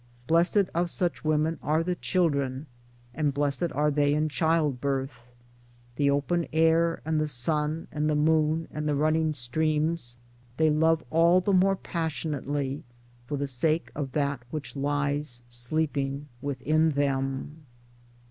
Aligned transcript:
Blessed 0.25 0.63
of 0.73 0.89
such 0.89 1.23
women 1.23 1.59
are 1.61 1.83
the 1.83 1.93
children: 1.93 2.65
and 3.13 3.35
blessed 3.35 3.71
are 3.73 3.91
they 3.91 4.15
in 4.15 4.29
childbirth. 4.29 5.27
The 5.95 6.09
open 6.09 6.47
air 6.51 7.03
and 7.05 7.21
the 7.21 7.27
sun 7.27 7.87
and 7.91 8.09
the 8.09 8.15
moon 8.15 8.67
and 8.71 8.89
the 8.89 8.95
running 8.95 9.31
streams 9.33 10.17
they 10.57 10.71
love 10.71 11.03
all 11.11 11.39
the 11.39 11.53
more 11.53 11.75
passionately 11.75 12.83
for 13.27 13.37
the 13.37 13.45
sake 13.47 13.91
of 13.93 14.13
that 14.13 14.41
which 14.49 14.75
lies 14.75 15.43
sleeping 15.47 16.25
within 16.41 16.89
them. 16.89 17.61